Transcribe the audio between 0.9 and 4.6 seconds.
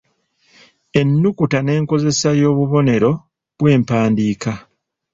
Ennukuta n’enkozesa y’obubonero bw’empandiika.